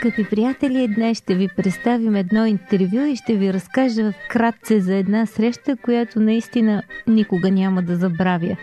[0.00, 5.26] Скъпи приятели, днес ще ви представим едно интервю и ще ви разкажа вкратце за една
[5.26, 8.56] среща, която наистина никога няма да забравя.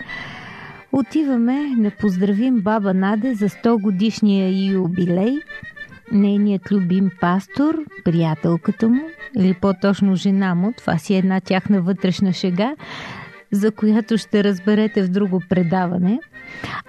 [0.91, 5.35] Отиваме да поздравим баба Наде за 100 годишния юбилей.
[6.11, 9.01] Нейният любим пастор, приятелката му,
[9.37, 12.75] или по-точно жена му, това си е една тяхна вътрешна шега,
[13.51, 16.19] за която ще разберете в друго предаване.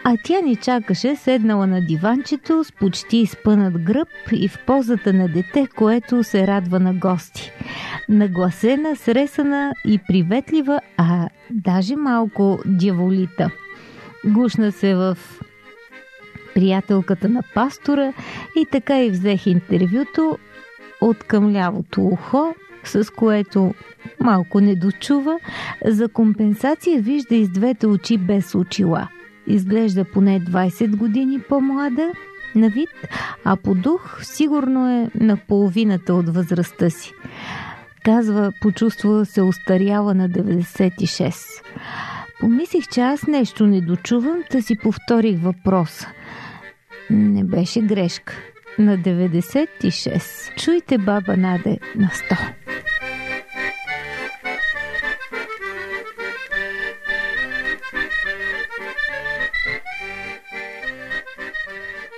[0.05, 5.29] А тя ни чакаше, седнала на диванчето с почти изпънат гръб и в позата на
[5.29, 7.52] дете, което се радва на гости.
[8.09, 13.51] Нагласена, сресана и приветлива, а даже малко дяволита.
[14.25, 15.19] Гушна се в
[16.54, 18.13] приятелката на пастора
[18.57, 20.38] и така и взех интервюто
[21.01, 23.74] от към лявото ухо, с което
[24.21, 25.38] малко не дочува,
[25.84, 29.09] за компенсация вижда из двете очи без очила.
[29.46, 32.12] Изглежда поне 20 години по-млада
[32.54, 32.88] на вид,
[33.45, 37.12] а по дух сигурно е на половината от възрастта си.
[38.04, 41.35] Казва, почувствала се устаряла на 96.
[42.40, 46.09] Помислих, че аз нещо не дочувам, да си повторих въпроса.
[47.10, 48.35] Не беше грешка.
[48.79, 50.57] На 96.
[50.57, 52.38] Чуйте баба Наде на 100.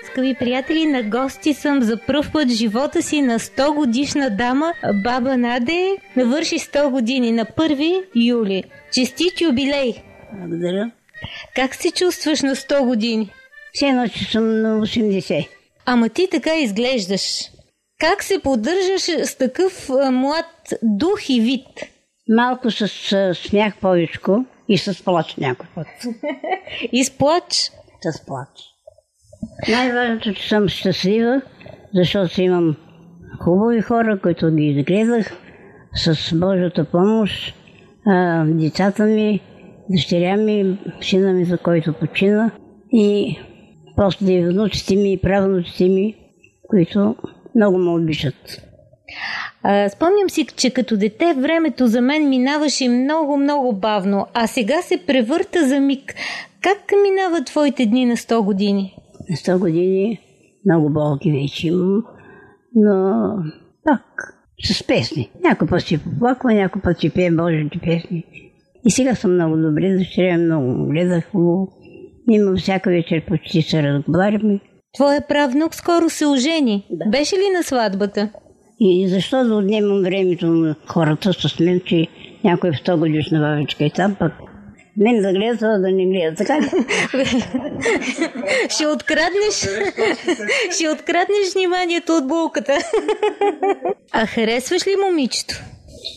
[0.04, 4.74] скъпи приятели, на гости съм за пръв път в живота си на 100 годишна дама,
[5.04, 8.64] баба Наде, навърши 100 години на 1 юли.
[8.92, 9.94] Честит юбилей!
[10.32, 10.90] Благодаря.
[11.56, 13.32] Как се чувстваш на 100 години?
[13.72, 15.48] Все едно, че съм на 80.
[15.92, 17.50] Ама ти така изглеждаш.
[18.00, 21.66] Как се поддържаш с такъв а, млад дух и вид?
[22.28, 25.86] Малко с, с смях повечко и с плач някой път.
[26.92, 27.70] и с плач?
[28.02, 28.48] С плач.
[29.68, 31.42] Най-важното, че съм щастлива,
[31.94, 32.76] защото имам
[33.44, 35.32] хубави хора, които ги изгледах
[35.94, 37.54] с Божията помощ.
[38.06, 39.40] А, децата ми,
[39.90, 42.50] дъщеря ми, сина ми, за който почина
[42.92, 43.38] и
[44.00, 46.14] после и внуците ми и правнуците ми,
[46.68, 47.16] които
[47.56, 48.34] много ме обичат.
[49.62, 54.82] А, спомням си, че като дете времето за мен минаваше много, много бавно, а сега
[54.82, 56.14] се превърта за миг.
[56.60, 58.96] Как минават твоите дни на 100 години?
[59.30, 60.20] На 100 години
[60.66, 62.02] много болки вече имам,
[62.74, 63.34] но
[63.84, 64.02] пак
[64.64, 65.30] с песни.
[65.44, 68.24] Някой път си поплаква, някой път си пее Божите песни.
[68.86, 71.79] И сега съм много добре, дъщеря много гледах хубаво.
[72.30, 74.60] Имам всяка вечер почти се разговаряме.
[74.94, 76.86] Твоя правнук скоро се ожени.
[76.90, 77.10] Да.
[77.10, 78.28] Беше ли на сватбата?
[78.80, 82.06] И защо да отнемам времето на хората с мен, че
[82.44, 84.32] някой в 100 годишна бабичка и там пък
[84.96, 86.36] мен да гледа, това да не гледа.
[86.36, 86.66] Така ли?
[88.70, 89.54] ще откраднеш,
[90.74, 92.72] ще откраднеш вниманието от булката.
[94.12, 95.54] а харесваш ли момичето?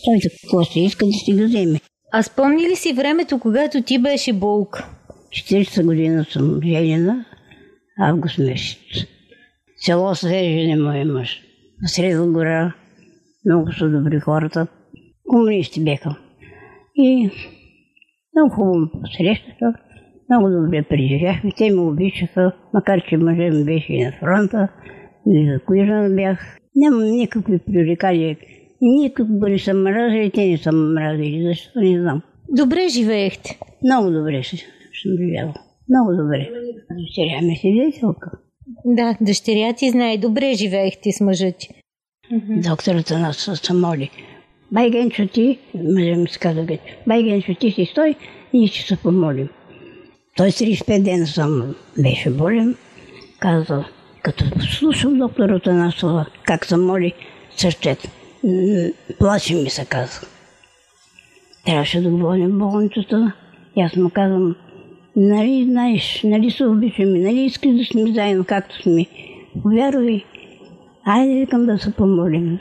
[0.04, 1.80] Той какво се иска да си го вземе.
[2.12, 4.88] А спомни ли си времето, когато ти беше болка?
[5.34, 7.24] 40 година съм женена,
[8.00, 9.06] август месец.
[9.76, 11.42] Село Свежене мой мъж.
[11.82, 12.74] На Средна гора.
[13.46, 14.66] Много са добри хората.
[15.28, 16.16] Комунисти бяха.
[16.94, 17.30] И
[18.36, 19.74] много хубаво срещаха.
[20.30, 21.50] Много добре преживяхме.
[21.56, 24.68] Те ме обичаха, макар че мъжа ми беше и на фронта.
[25.26, 26.58] За коя бях.
[26.76, 28.36] Нямам никакви привлекания.
[28.80, 31.42] Никак не съм мразили, те не съм мразили.
[31.48, 32.22] Защо не знам.
[32.48, 33.58] Добре живеехте.
[33.84, 34.42] Много добре
[35.02, 35.54] съм живяла.
[35.88, 36.50] Много добре.
[36.98, 38.30] Дъщеря ми си веселка.
[38.84, 40.18] Да, дъщеря ти знае.
[40.18, 41.68] Добре живеехте с мъжа ти.
[42.48, 44.10] Доктората нас се моли.
[44.72, 46.66] Байгенчо ти, мъжа ми се каза,
[47.06, 48.14] Байгенчо ти си стой,
[48.54, 49.48] ние ще се помолим.
[50.36, 52.76] Той 35 дена съм беше болен.
[53.38, 53.84] Каза,
[54.22, 57.12] като слушам доктората Насова, как се моли
[57.56, 58.08] сърчет.
[59.18, 60.20] Плаче ми се каза.
[61.66, 63.32] Трябваше да говорим в болницата.
[63.76, 64.56] И аз му казвам,
[65.16, 69.06] нали знаеш, нали се обичаме, нали искаш да сме заедно, както сме.
[69.62, 70.24] Повярвай,
[71.04, 72.58] айде викам да се помолим.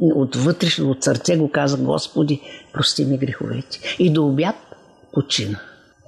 [0.00, 2.40] От вътрешно, от сърце го каза, Господи,
[2.72, 3.96] прости ми греховете.
[3.98, 4.56] И до обяд
[5.12, 5.58] почина.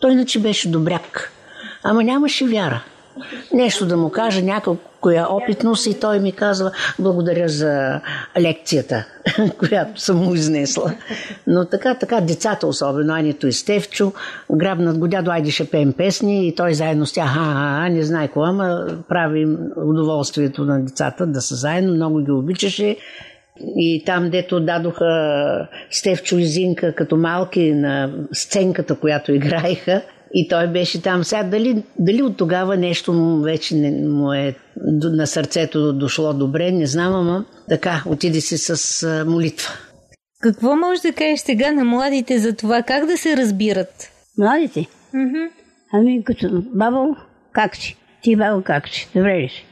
[0.00, 1.32] Той иначе беше добряк,
[1.82, 2.84] ама нямаше вяра.
[3.52, 4.76] Нещо да му кажа, някаква
[5.30, 8.00] опитност и той ми казва благодаря за
[8.40, 9.04] лекцията,
[9.58, 10.92] която съм му изнесла.
[11.46, 14.12] Но така, така, децата особено, Анито и Стевчо,
[14.52, 18.02] грабнат го дядо, айде ще пеем песни и той заедно с тях, а, а, не
[18.02, 19.46] знае кога, ама прави
[19.76, 22.96] удоволствието на децата да са заедно, много ги обичаше.
[23.76, 30.02] И там, дето дадоха Стевчо и Зинка като малки на сценката, която играеха,
[30.34, 31.24] и той беше там.
[31.24, 34.54] Сега дали, дали от тогава нещо му вече не, му е
[35.16, 39.72] на сърцето дошло добре, не знам, ама така, отиде си с молитва.
[40.42, 42.82] Какво може да кажеш сега на младите за това?
[42.82, 44.10] Как да се разбират?
[44.38, 44.86] Младите?
[45.14, 45.48] Mm-hmm.
[45.92, 47.16] Ами като бабо,
[47.52, 47.96] как си?
[48.22, 49.08] Ти бабо, как си?
[49.14, 49.64] Добре ли си?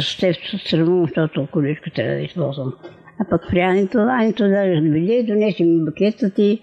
[0.00, 2.72] С теб се срамувам, защото количка трябва да използвам.
[3.20, 6.60] А пък при Анито, Анито даже дойде и донесе ми букета ти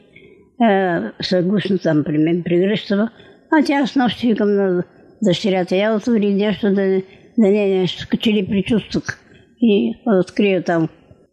[1.22, 3.10] съгушно там при мен пригръщава.
[3.52, 4.84] А тя с нощи викам на
[5.24, 7.02] дъщерята, я отвори нещо да,
[7.38, 9.20] да не е нещо, като ли причувствах.
[9.62, 10.90] И открия там,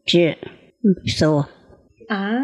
[0.06, 0.36] че е
[1.04, 1.46] писала.
[2.08, 2.40] А,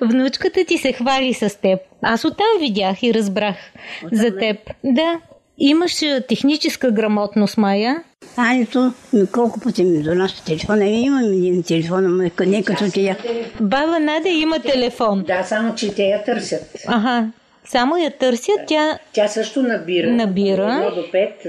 [0.00, 1.80] внучката ти се хвали с теб.
[2.02, 3.56] Аз оттам видях и разбрах
[4.04, 4.56] оттам за теб.
[4.84, 5.20] Да.
[5.58, 5.96] Имаш
[6.28, 8.02] техническа грамотност, Майя.
[8.36, 8.92] Анито,
[9.32, 10.84] колко пъти ми донася телефона.
[10.84, 13.16] Имам един телефон, но не като тя.
[13.60, 15.24] Баба Надя има телефон.
[15.26, 16.76] Да, само че те я търсят.
[16.86, 17.30] Ага.
[17.64, 18.98] Само я търсят, тя...
[19.12, 20.10] Тя също набира.
[20.10, 20.72] Набира.
[20.72, 21.46] Едно до пет.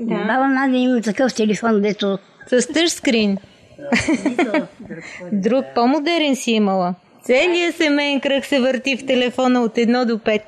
[0.00, 0.14] Да.
[0.14, 2.18] Баба Надя има такъв телефон, дето...
[2.46, 3.38] С тъчскрин.
[5.32, 6.94] Друг по-модерен си имала.
[7.24, 10.42] Целият семейен кръг се върти в телефона от едно до пет.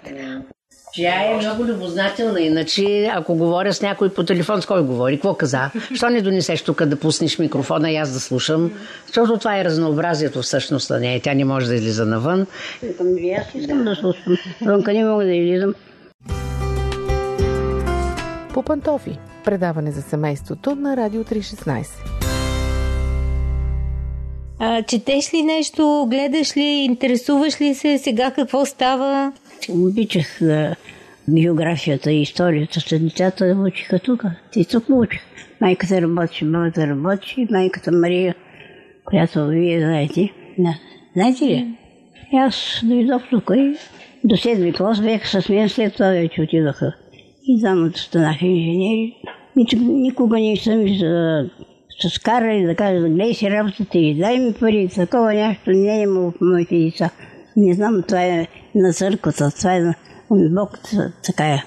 [0.97, 5.35] Тя е много любознателна, иначе ако говоря с някой по телефон, с кой говори, какво
[5.35, 5.71] каза?
[5.95, 8.73] Що не донесеш тук да пуснеш микрофона и аз да слушам?
[9.07, 11.21] Защото това е разнообразието всъщност на нея.
[11.23, 12.47] Тя не може да излиза навън.
[13.39, 14.37] Аз искам да слушам.
[14.63, 15.75] Вънка не мога да излизам.
[18.55, 19.19] По пантофи.
[19.45, 21.87] Предаване за семейството на Радио 316.
[24.59, 29.33] А, четеш ли нещо, гледаш ли, интересуваш ли се сега какво става?
[29.71, 30.77] Обичах а,
[31.29, 34.25] биографията и историята с децата, учиха тук.
[34.57, 35.21] И тук учих.
[35.61, 38.35] Майката работи, бабата работи, майката Мария,
[39.05, 40.33] която вие знаете.
[40.59, 40.75] Да.
[41.13, 41.75] Знаете ли?
[42.33, 43.77] И аз дойдох тук и
[44.25, 46.95] до седми клас бях с мен, след това вече отидоха.
[47.49, 49.15] И двамата станаха инженери.
[49.81, 50.87] Никога не съм
[52.01, 54.89] се скарали да кажа, гледай си работата и дай ми пари.
[54.95, 57.11] Такова нещо не е имало в моите деца.
[57.57, 59.95] Не знам, това е на църквата, това е на
[60.31, 60.79] Бог,
[61.25, 61.63] така е.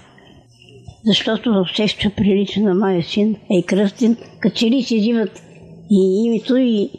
[1.05, 5.41] Защото усеща прилича на моя син, е кръстен, като че ли си взимат
[5.89, 6.89] и името и...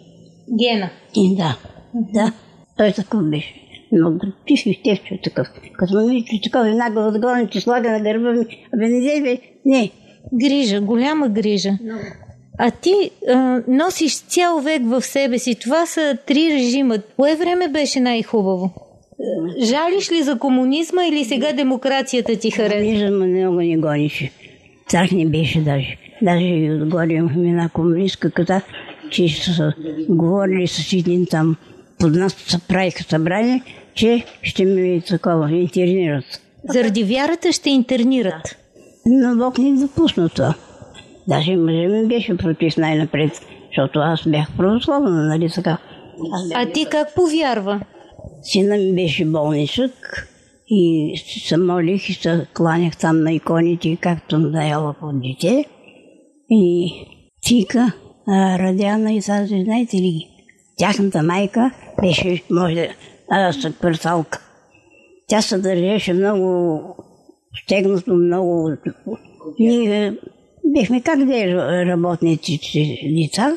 [0.58, 0.90] Гена.
[1.16, 1.56] И да,
[1.94, 2.32] да,
[2.76, 3.54] той такъв беше.
[3.92, 5.46] Но пиш и Стевчо е такъв.
[5.72, 9.38] Като ме вижда такъв и нагъл отгоре, че слага на гърба ми, абе не бе,
[9.64, 9.90] не.
[10.34, 11.78] Грижа, голяма грижа.
[11.84, 12.00] Много.
[12.58, 15.54] А ти а, носиш цял век в себе си.
[15.54, 16.98] Това са три режима.
[17.16, 18.70] Кое време беше най-хубаво?
[19.62, 23.06] Жалиш ли за комунизма или сега демокрацията ти харесва?
[23.06, 24.32] Комунизма много ни гонише.
[24.88, 25.96] Цар не беше даже.
[26.22, 28.62] Даже и отгоре имахме една комунистка ката,
[29.10, 29.72] че са
[30.08, 31.56] говорили с един там
[31.98, 33.62] под нас се правиха събрание,
[33.94, 36.24] че ще ми такова интернират.
[36.68, 38.56] Заради вярата ще интернират.
[39.06, 40.54] Но Бог не допусна това.
[41.28, 43.30] Даже мъжа ми беше против най-напред,
[43.66, 45.78] защото аз бях православна, нали бях...
[46.54, 47.80] А ти как повярва?
[48.42, 49.92] Сина ми беше болничък
[50.68, 51.12] и
[51.46, 55.64] се молих и се кланях там на иконите, както наела по дете.
[56.50, 56.92] И
[57.42, 57.92] Тика,
[58.58, 60.28] Радяна и тази, знаете ли?
[60.78, 61.70] Тяхната майка
[62.02, 62.88] беше, може
[63.30, 64.40] да са кварталка.
[65.28, 66.80] Тя се държеше много
[67.64, 68.70] стегнато, много...
[69.58, 70.14] Ние
[70.72, 71.54] бихме как да е
[71.86, 73.56] работниците деца.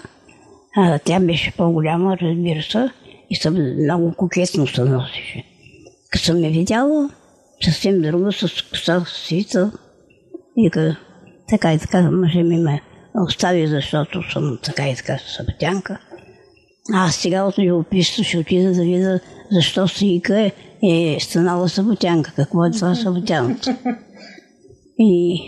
[0.75, 2.89] А, тя беше по-голяма, разбира се,
[3.29, 5.43] и съм много кокетно се носеше.
[6.09, 7.09] Като съм я видяла,
[7.63, 9.71] съвсем друго, с коса свита.
[10.57, 10.97] И ка,
[11.49, 12.81] така и така, мъже ми ме
[13.15, 15.99] остави, защото съм така и така събтянка.
[16.93, 19.19] Аз сега от любопитство ще отида да видя
[19.51, 20.51] защо Сика е,
[20.83, 22.33] е станала съботянка.
[22.35, 23.77] Какво е това съботянка?
[24.99, 25.41] И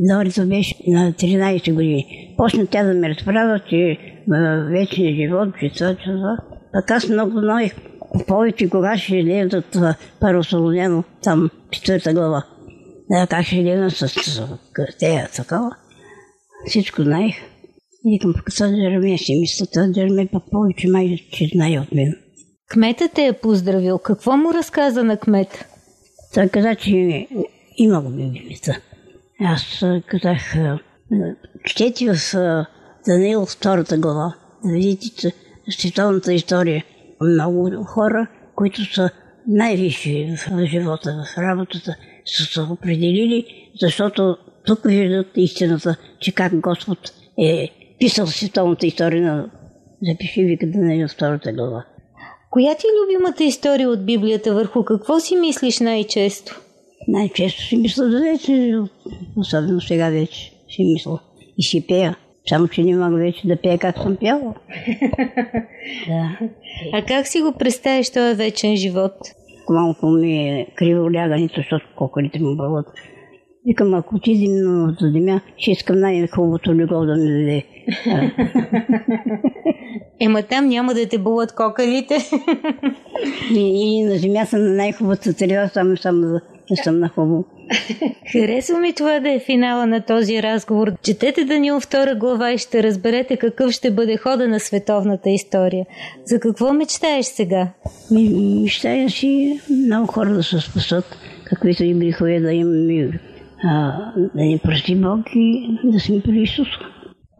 [0.00, 2.34] Дорито беше на 13 години.
[2.36, 3.98] Почна тя да ме разправя, че
[4.70, 6.36] вече живот, че това, че това.
[6.72, 7.74] Пък аз много ноих
[8.26, 12.44] повече, кога ще излезе от Паросолоняно, там, четвърта глава.
[13.10, 14.42] Да, как ще излезе с,
[14.98, 15.70] тея такава.
[16.66, 17.34] Всичко знаех.
[18.04, 22.16] Викам, пък това Джеремия си мисля, това Джеремия пък повече май, че знае от мен.
[22.70, 23.98] Кметът те е поздравил.
[23.98, 25.64] Какво му разказа на кмет?
[26.34, 27.26] Той каза, че
[27.76, 28.76] има го любимица.
[29.44, 30.54] Аз казах,
[31.64, 32.34] чети в
[33.06, 35.32] Даниил втората глава, да видите,
[35.70, 36.84] световната история
[37.20, 39.10] много хора, които са
[39.48, 43.46] най-висши в живота, в работата, са се определили,
[43.80, 47.68] защото тук виждат истината, че как Господ е
[47.98, 49.50] писал световната история на
[50.02, 51.84] запиши вика да не е втората глава.
[52.50, 54.54] Коя ти е любимата история от Библията?
[54.54, 56.60] Върху какво си мислиш най-често?
[57.08, 58.78] Най-често си мисля за вече,
[59.36, 61.20] особено сега вече си мисля.
[61.58, 62.16] И си пея.
[62.48, 64.40] Само, че не мога вече да пея как съм пяла.
[66.08, 66.38] да.
[66.92, 69.12] А как си го представиш този вечен живот?
[69.70, 72.86] Малко ми е криво лягането, защото кокалите му бълват.
[73.66, 77.64] Викам, ако отидем на земя, ще искам най-хубавото легло да ми даде.
[80.20, 82.14] Ема там няма да те бълват кокалите.
[83.54, 87.44] и, и на земя съм на най-хубавата трева, само, само да не съм на хубаво.
[88.32, 90.92] Харесва ми това да е финала на този разговор.
[91.02, 95.86] Четете Данил втора глава и ще разберете какъв ще бъде хода на световната история.
[96.24, 97.68] За какво мечтаеш сега?
[98.10, 101.04] Ми, мечтая си много хора да се спасат,
[101.44, 103.20] каквито и грехове да имаме
[103.64, 103.92] а,
[104.34, 106.68] да ни прости Бог и да сме при Исус.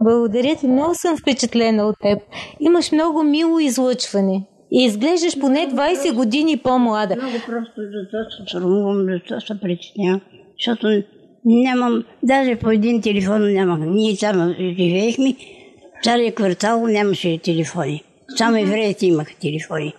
[0.02, 2.18] Благодаря ти, много съм впечатлена от теб.
[2.60, 4.46] Имаш много мило излъчване.
[4.72, 7.16] И изглеждаш поне 20 години по-млада.
[7.16, 7.74] Много просто
[8.10, 9.06] това се срамувам,
[9.46, 10.20] се притеснявам.
[10.58, 11.02] Защото
[11.44, 13.78] нямам, даже по един телефон нямах.
[13.80, 15.36] Ние там живеехме,
[16.02, 18.02] цария квартал нямаше телефони.
[18.36, 19.94] Само евреите имаха телефони.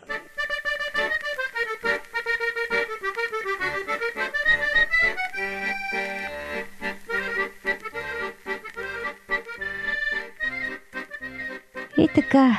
[11.98, 12.58] И така,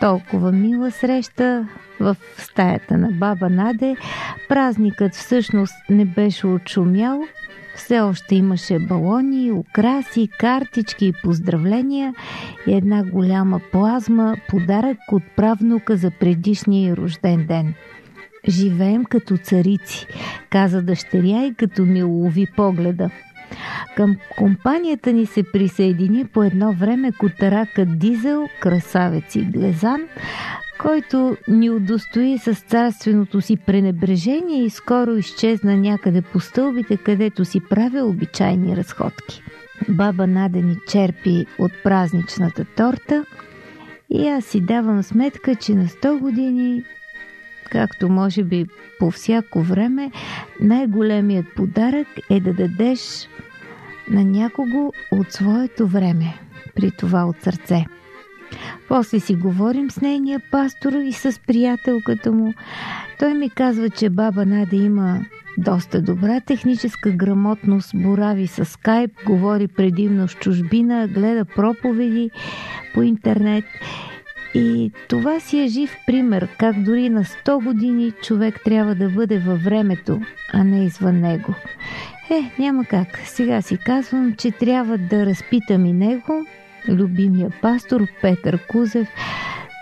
[0.00, 1.68] толкова мила среща
[2.00, 3.96] в стаята на баба Наде.
[4.48, 7.22] Празникът всъщност не беше отшумял.
[7.76, 12.14] Все още имаше балони, украси, картички и поздравления
[12.66, 17.74] и една голяма плазма, подарък от правнука за предишния рожден ден.
[18.48, 20.06] Живеем като царици,
[20.50, 23.10] каза дъщеря и като ми улови погледа–
[23.96, 30.00] към компанията ни се присъедини по едно време котаракът Дизел, красавец и глезан,
[30.80, 37.60] който ни удостои с царственото си пренебрежение и скоро изчезна някъде по стълбите, където си
[37.70, 39.42] правя обичайни разходки.
[39.88, 43.24] Баба Нада ни черпи от празничната торта
[44.10, 46.84] и аз си давам сметка, че на 100 години
[47.70, 48.66] както може би
[48.98, 50.10] по всяко време,
[50.60, 53.28] най-големият подарък е да дадеш
[54.10, 56.34] на някого от своето време,
[56.74, 57.84] при това от сърце.
[58.88, 62.54] После си говорим с нейния пастор и с приятелката му.
[63.18, 65.20] Той ми казва, че баба Нада има
[65.58, 72.30] доста добра техническа грамотност, борави с скайп, говори предимно с чужбина, гледа проповеди
[72.94, 73.64] по интернет
[74.54, 79.38] и това си е жив пример, как дори на 100 години човек трябва да бъде
[79.38, 80.20] във времето,
[80.52, 81.54] а не извън него.
[82.30, 83.18] Е, няма как.
[83.24, 86.46] Сега си казвам, че трябва да разпитам и него,
[86.88, 89.08] любимия пастор Петър Кузев,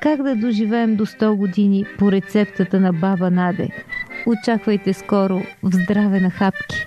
[0.03, 3.69] как да доживеем до 100 години по рецептата на баба Наде.
[4.27, 6.87] Очаквайте скоро в здраве на хапки.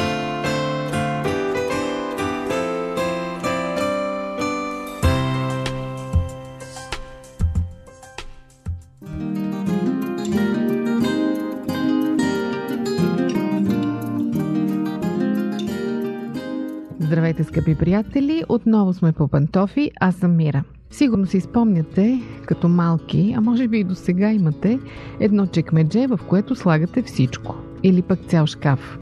[17.41, 18.43] Здравейте, скъпи приятели!
[18.49, 19.91] Отново сме по пантофи.
[19.99, 20.63] Аз съм Мира.
[20.91, 24.79] Сигурно си спомняте, като малки, а може би и до сега имате,
[25.19, 27.55] едно чекмедже, в което слагате всичко.
[27.83, 28.99] Или пък цял шкаф.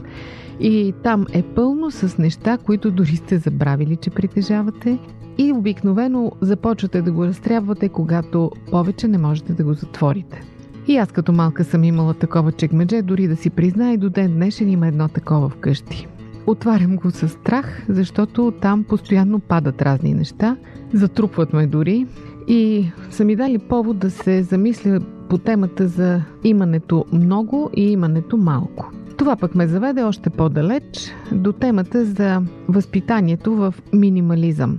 [0.60, 4.98] И там е пълно с неща, които дори сте забравили, че притежавате.
[5.38, 10.42] И обикновено започвате да го разтрябвате, когато повече не можете да го затворите.
[10.88, 14.34] И аз като малка съм имала такова чекмедже, дори да си призна и до ден
[14.34, 16.08] днешен има едно такова вкъщи.
[16.50, 20.56] Отварям го с страх, защото там постоянно падат разни неща,
[20.92, 22.06] затрупват ме дори
[22.48, 28.36] и са ми дали повод да се замисля по темата за имането много и имането
[28.36, 28.90] малко.
[29.16, 34.78] Това пък ме заведе още по-далеч до темата за възпитанието в минимализъм.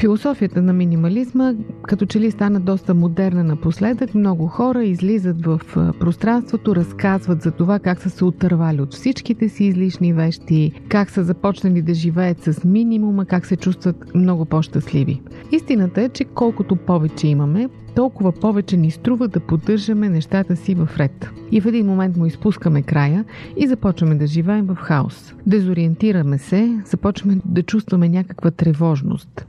[0.00, 4.14] Философията на минимализма като че ли стана доста модерна напоследък.
[4.14, 5.60] Много хора излизат в
[6.00, 11.24] пространството, разказват за това как са се отървали от всичките си излишни вещи, как са
[11.24, 15.22] започнали да живеят с минимума, как се чувстват много по-щастливи.
[15.52, 20.88] Истината е, че колкото повече имаме, толкова повече ни струва да поддържаме нещата си в
[20.98, 21.30] ред.
[21.50, 23.24] И в един момент му изпускаме края
[23.56, 25.34] и започваме да живеем в хаос.
[25.46, 29.46] Дезориентираме се, започваме да чувстваме някаква тревожност.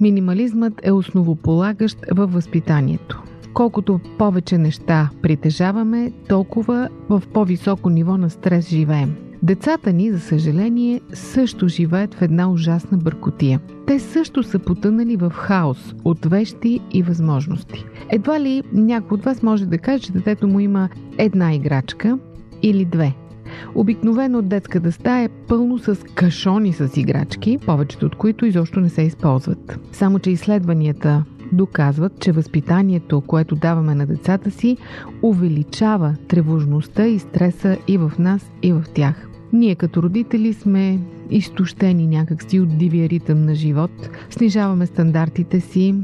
[0.00, 3.22] Минимализмът е основополагащ във възпитанието.
[3.54, 9.16] Колкото повече неща притежаваме, толкова в по-високо ниво на стрес живеем.
[9.42, 13.60] Децата ни, за съжаление, също живеят в една ужасна бъркотия.
[13.86, 17.84] Те също са потънали в хаос от вещи и възможности.
[18.10, 20.88] Едва ли някой от вас може да каже, че детето му има
[21.18, 22.18] една играчка
[22.62, 23.14] или две–
[23.74, 29.02] Обикновено детската стая е пълно с кашони с играчки, повечето от които изобщо не се
[29.02, 29.78] използват.
[29.92, 34.76] Само, че изследванията доказват, че възпитанието, което даваме на децата си,
[35.22, 39.28] увеличава тревожността и стреса и в нас, и в тях.
[39.56, 40.98] Ние като родители сме
[41.30, 43.90] изтощени някакси от дивия ритъм на живот.
[44.30, 45.94] Снижаваме стандартите си.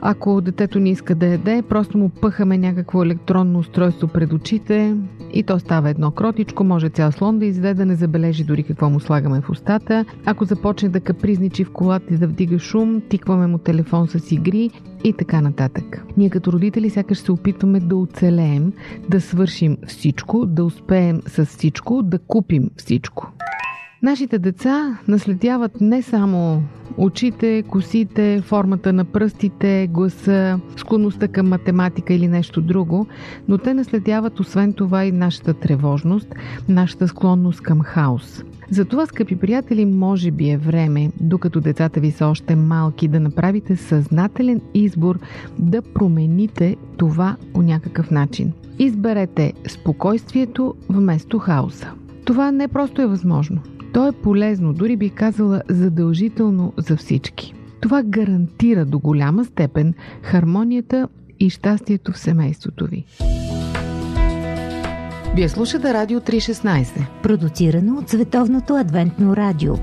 [0.00, 4.96] Ако детето ни иска да яде, просто му пъхаме някакво електронно устройство пред очите
[5.32, 8.90] и то става едно кротичко, може цял слон да изведе, да не забележи дори какво
[8.90, 10.04] му слагаме в устата.
[10.24, 14.70] Ако започне да капризничи в колата и да вдига шум, тикваме му телефон с игри
[15.04, 16.04] и така нататък.
[16.16, 18.72] Ние като родители сякаш се опитваме да оцелеем,
[19.08, 23.32] да свършим всичко, да успеем с всичко, да купим всичко.
[24.02, 26.62] Нашите деца наследяват не само
[26.96, 33.06] очите, косите, формата на пръстите, гласа, склонността към математика или нещо друго,
[33.48, 36.34] но те наследяват освен това и нашата тревожност,
[36.68, 38.44] нашата склонност към хаос.
[38.70, 43.76] Затова, скъпи приятели, може би е време, докато децата ви са още малки, да направите
[43.76, 45.18] съзнателен избор
[45.58, 48.52] да промените това по някакъв начин.
[48.78, 51.92] Изберете спокойствието вместо хаоса.
[52.24, 53.60] Това не просто е възможно.
[53.92, 57.54] То е полезно, дори би казала задължително за всички.
[57.80, 61.08] Това гарантира до голяма степен хармонията
[61.40, 63.04] и щастието в семейството ви.
[65.34, 69.74] Вие слушате Радио 316, продуцирано от Световното адвентно радио.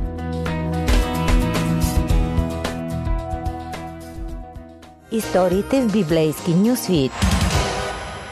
[5.12, 7.12] Историите в библейски нюсвит.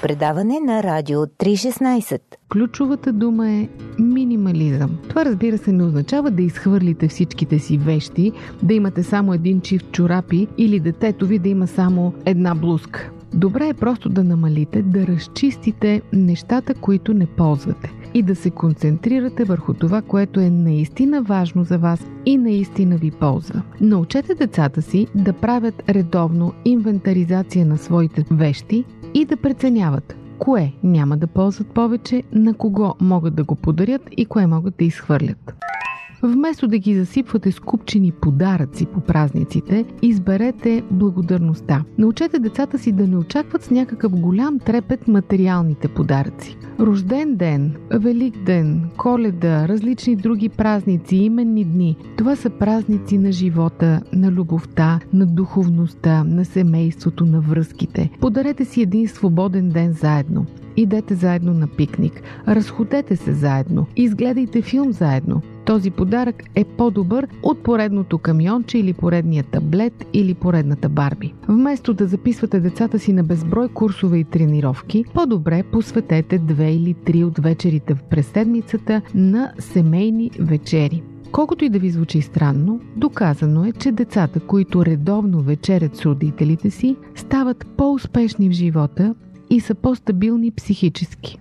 [0.01, 2.19] Предаване на Радио 316.
[2.51, 4.97] Ключовата дума е минимализъм.
[5.09, 8.31] Това разбира се не означава да изхвърлите всичките си вещи,
[8.63, 13.11] да имате само един чифт чорапи или детето ви да има само една блузка.
[13.33, 19.43] Добре е просто да намалите, да разчистите нещата, които не ползвате и да се концентрирате
[19.43, 23.61] върху това, което е наистина важно за вас и наистина ви ползва.
[23.81, 31.17] Научете децата си да правят редовно инвентаризация на своите вещи и да преценяват кое няма
[31.17, 35.53] да ползват повече, на кого могат да го подарят и кое могат да изхвърлят.
[36.25, 41.83] Вместо да ги засипвате с купчени подаръци по празниците, изберете благодарността.
[41.97, 46.57] Научете децата си да не очакват с някакъв голям трепет материалните подаръци.
[46.79, 54.01] Рожден ден, Велик ден, Коледа, различни други празници, именни дни– това са празници на живота,
[54.13, 58.09] на любовта, на духовността, на семейството, на връзките.
[58.19, 60.45] Подарете си един свободен ден заедно.
[60.77, 65.41] Идете заедно на пикник, разходете се заедно, изгледайте филм заедно.
[65.65, 71.33] Този подарък е по-добър от поредното камионче или поредния таблет или поредната барби.
[71.47, 77.23] Вместо да записвате децата си на безброй курсове и тренировки, по-добре посветете две или три
[77.23, 81.03] от вечерите през седмицата на семейни вечери.
[81.31, 86.69] Колкото и да ви звучи странно, доказано е, че децата, които редовно вечерят с родителите
[86.69, 89.15] си, стават по-успешни в живота
[89.49, 91.39] и са по-стабилни психически.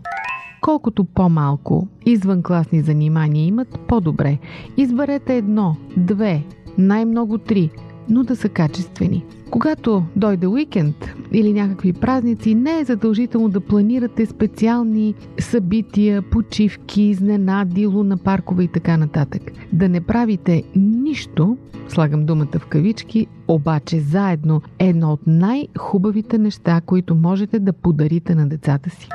[0.62, 4.38] Колкото по-малко извънкласни занимания имат, по-добре.
[4.77, 6.44] Изберете едно, две,
[6.79, 7.70] най-много три,
[8.09, 9.25] но да са качествени.
[9.51, 17.87] Когато дойде уикенд или някакви празници, не е задължително да планирате специални събития, почивки, изненади,
[17.87, 19.42] луна паркове и така нататък.
[19.72, 21.57] Да не правите нищо,
[21.88, 28.35] слагам думата в кавички, обаче заедно е едно от най-хубавите неща, които можете да подарите
[28.35, 29.09] на децата си.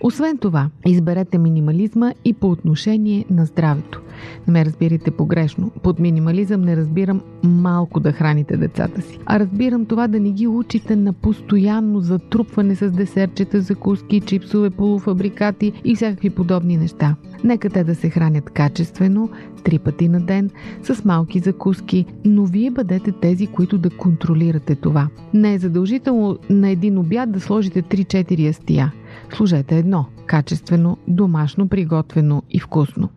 [0.00, 4.02] Освен това, изберете минимализма и по отношение на здравето.
[4.46, 5.70] Не ме разбирайте погрешно.
[5.82, 10.46] Под минимализъм не разбирам малко да храните децата си, а разбирам това да не ги
[10.46, 17.16] учите на постоянно затрупване с десерчета, закуски, чипсове, полуфабрикати и всякакви подобни неща.
[17.44, 19.30] Нека те да се хранят качествено,
[19.64, 20.50] три пъти на ден,
[20.82, 25.08] с малки закуски, но вие бъдете тези, които да контролирате това.
[25.34, 28.92] Не е задължително на един обяд да сложите 3-4 ястия.
[29.34, 33.08] Служете едно– качествено, домашно, приготвено и вкусно.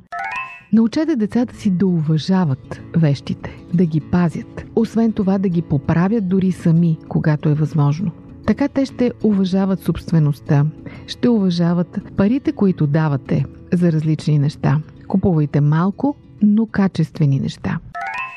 [0.73, 4.65] Научете децата си да уважават вещите, да ги пазят.
[4.75, 8.11] Освен това да ги поправят дори сами, когато е възможно.
[8.45, 10.65] Така те ще уважават собствеността,
[11.07, 14.79] ще уважават парите, които давате за различни неща.
[15.07, 17.79] Купувайте малко, но качествени неща.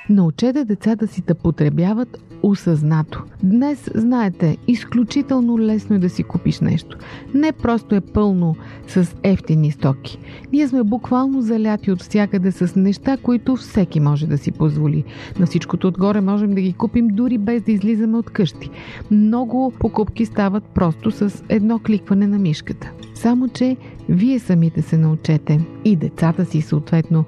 [0.09, 3.23] Научете децата си да потребяват осъзнато.
[3.43, 6.99] Днес, знаете, изключително лесно е да си купиш нещо.
[7.35, 10.19] Не просто е пълно с ефтини стоки.
[10.53, 15.05] Ние сме буквално заляти от всякъде с неща, които всеки може да си позволи.
[15.39, 18.71] На всичкото отгоре можем да ги купим дори без да излизаме от къщи.
[19.11, 22.91] Много покупки стават просто с едно кликване на мишката.
[23.15, 23.77] Само, че
[24.09, 27.25] вие самите се научете и децата си съответно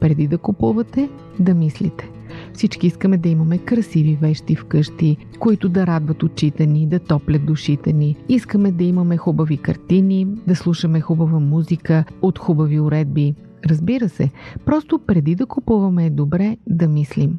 [0.00, 2.15] преди да купувате, да мислите.
[2.56, 7.92] Всички искаме да имаме красиви вещи вкъщи, които да радват очите ни, да топлят душите
[7.92, 8.16] ни.
[8.28, 13.34] Искаме да имаме хубави картини, да слушаме хубава музика от хубави уредби.
[13.66, 14.30] Разбира се,
[14.64, 17.38] просто преди да купуваме е добре да мислим.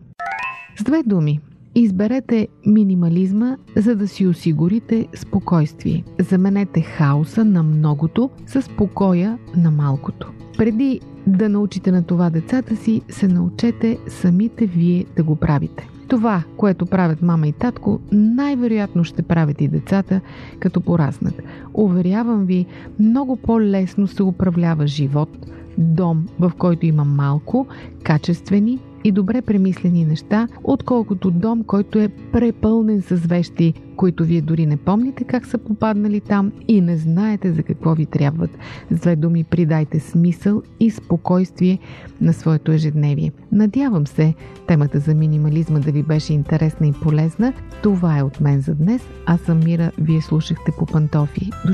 [0.80, 1.40] С две думи,
[1.76, 6.04] Изберете минимализма, за да си осигурите спокойствие.
[6.20, 10.32] Заменете хаоса на многото с покоя на малкото.
[10.58, 15.90] Преди да научите на това децата си, се научете самите вие да го правите.
[16.08, 20.22] Това, което правят мама и татко, най-вероятно ще правят и децата,
[20.60, 21.42] като пораснат.
[21.74, 22.66] Уверявам ви,
[23.00, 25.30] много по-лесно се управлява живот,
[25.78, 27.68] дом, в който има малко,
[28.04, 34.66] качествени и добре премислени неща, отколкото дом, който е препълнен с вещи, които вие дори
[34.66, 38.50] не помните как са попаднали там и не знаете за какво ви трябват.
[38.92, 41.80] С две думи придайте смисъл и спокойствие
[42.22, 43.32] на своето ежедневие.
[43.52, 44.34] Надявам се
[44.68, 47.54] темата за минимализма да ви беше интересна и полезна.
[47.84, 49.02] Това е от мен за днес.
[49.26, 51.52] Аз съм Мира, вие слушахте по пантофи.
[51.66, 51.74] До